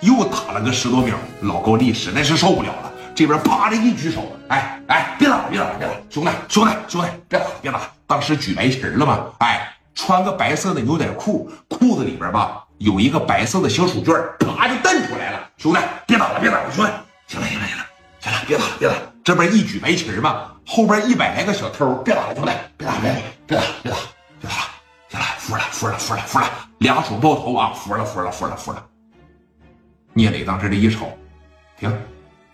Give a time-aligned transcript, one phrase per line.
[0.00, 5.92] 又打了个十多秒，老高丽实在是受不了了，这边啪的一举手，哎哎，别打了，别打了，别打。
[5.92, 16.92] 了，兄弟兄弟兄弟，别打别打，当时举白旗了嘛，哎，穿个白色的牛仔裤，裤子里边吧有一个白色的小手绢，啪就蹬出来了，兄弟别打了，别打了，兄弟，
[17.26, 17.84] 行了行了行了
[18.20, 18.94] 行了，别打了别打，
[19.24, 23.96] 这边一举白旗吧，后边一百来个小偷，别打了兄弟，别打别打别打别打
[24.40, 24.56] 别打了，
[25.10, 28.84] 行了，服了服了服了服了，两手抱头啊，服了服了服了服了。
[30.18, 31.16] 聂磊当时这一瞅，
[31.78, 31.96] 停，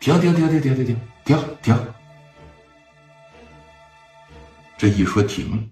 [0.00, 1.78] 停停停停停停停停，
[4.76, 5.70] 这一说停，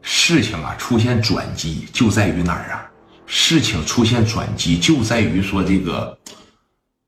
[0.00, 2.86] 事情啊出现转机就在于哪儿啊？
[3.26, 6.16] 事情出现转机就在于说这个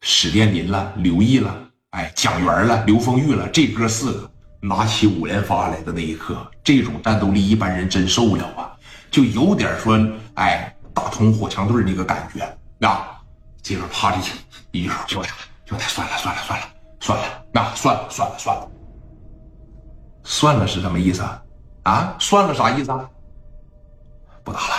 [0.00, 1.56] 史殿林了、刘毅了、
[1.90, 4.28] 哎蒋元了、刘丰玉了，这哥四个
[4.60, 8.74] 拿起五连发来的那一刻，这种战斗力一般人真受不了啊，
[9.08, 9.96] 就有点说
[10.34, 12.58] 哎大同火枪队那个感觉。
[12.86, 13.22] 啊，
[13.62, 14.18] 这边啪的
[14.72, 15.28] 一说兄弟，
[15.66, 16.66] 兄弟，算了算了算了
[17.00, 18.70] 算了，那算了算了算了，
[20.24, 21.42] 算了是什么意思啊？
[21.84, 23.08] 啊，算了啥意思啊？
[24.44, 24.74] 不打了，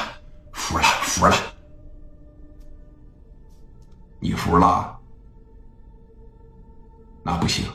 [0.52, 1.36] 服了服了，
[4.20, 5.00] 你服了？
[7.24, 7.66] 那不行，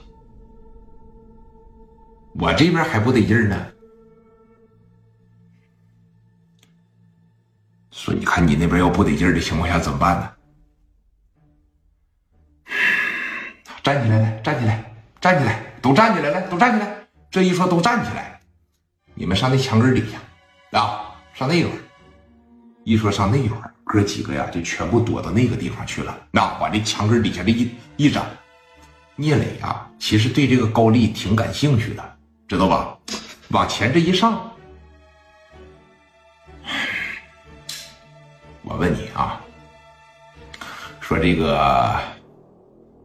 [2.35, 3.57] 我这边还不得劲呢。
[8.09, 10.31] 说，你看你那边要不得劲的情况下怎么办呢？
[13.83, 14.85] 站起来，来，站起来，
[15.21, 16.89] 站起来，都站起来，来，都站起来。
[17.31, 18.41] 这一说都站起来，
[19.15, 21.71] 你们上那墙根底下啊，上那块
[22.85, 26.19] 一说上那块哥几个呀就全部躲到那个地方去了。
[26.31, 28.25] 那往这墙根底下这一一整，
[29.17, 32.17] 聂磊啊，其实对这个高丽挺感兴趣的，
[32.49, 32.97] 知道吧？
[33.49, 34.51] 往前这一上。
[38.69, 39.41] 我问你啊，
[41.01, 41.99] 说这个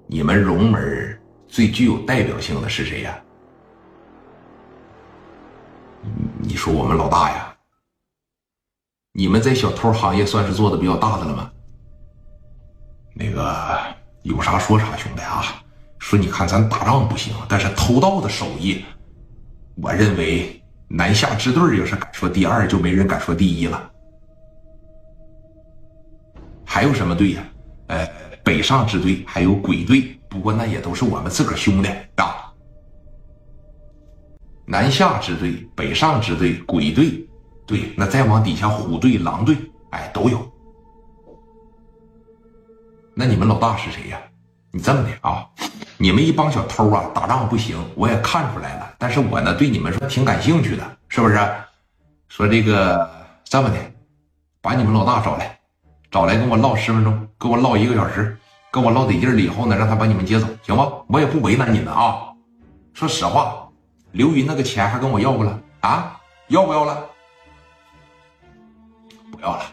[0.08, 3.17] 你们荣门最具有代表性的是谁呀？
[6.42, 7.55] 你说我们老大呀？
[9.14, 11.49] 你们在小偷行业算是做的比较大的了吗？
[13.15, 13.80] 那个
[14.23, 15.64] 有啥说啥，兄弟啊！
[15.98, 18.83] 说你看咱打仗不行，但是偷盗的手艺，
[19.82, 23.92] 我认为南下支队要是敢说第二，就没人敢说第一了。
[26.73, 27.44] 还有什么队呀？
[27.86, 28.04] 呃，
[28.44, 32.52] 北上支队，还有鬼队，不过那也都是我们自个儿兄弟啊。
[34.66, 37.23] 南下支队、北上支队、鬼队，
[37.67, 39.56] 对，那再往底下虎队、狼队，
[39.92, 40.52] 哎，都有。
[43.14, 44.20] 那你们老大是谁呀？
[44.72, 45.48] 你这么的啊，
[45.98, 48.95] 你们一帮小偷啊，打仗不行，我也看出来了。
[48.98, 51.38] 但是我呢，对你们说挺感兴趣的，是不是？
[52.30, 53.08] 说这个
[53.44, 53.78] 这么的，
[54.60, 55.60] 把你们老大找来。
[56.14, 58.38] 找来跟我唠十分钟，跟我唠一个小时，
[58.72, 60.88] 跟我唠得劲了以后呢，让他把你们接走，行吗？
[61.08, 62.32] 我也不为难你们啊。
[62.94, 63.68] 说实话，
[64.12, 66.16] 刘云那个钱还跟我要不了啊？
[66.50, 67.04] 要不要了？
[69.32, 69.64] 不要了，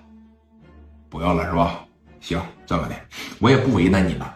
[1.11, 1.75] 不要了是吧？
[2.21, 2.95] 行，这么的，
[3.39, 4.27] 我也不为难你们。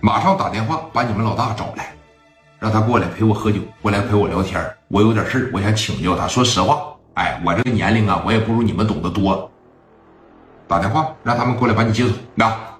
[0.00, 1.92] 马上打电话把你们老大找来，
[2.58, 4.58] 让他过来陪我喝酒，过来陪我聊天。
[4.88, 6.26] 我有点事我想请教他。
[6.26, 9.50] 说实话，哎，我这个年龄啊，我也不如你们懂得多。
[10.68, 12.14] 打电话让他们过来把你接走。
[12.34, 12.78] 那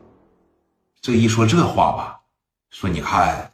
[1.01, 2.21] 这一说这话吧，
[2.69, 3.51] 说你看，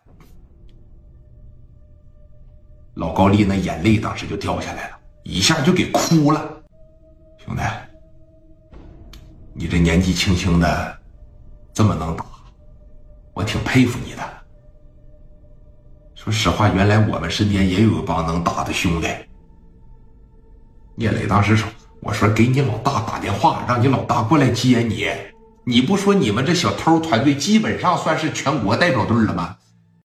[2.94, 6.40] 老高丽那眼泪当时就掉下来了，一下就给哭了。
[7.38, 7.62] 兄弟，
[9.54, 10.98] 你这年纪轻轻的，
[11.72, 12.26] 这么能打，
[13.34, 14.22] 我挺佩服你的。
[16.16, 19.06] 说实话，原来我们身边也有一帮能打的兄弟。
[20.96, 21.70] 聂磊当时说。
[22.04, 25.06] 我说给你老大打电话，让你老大过来接你。
[25.64, 29.56] 你不说你们这小偷团队基本上算是全国代表队了吗？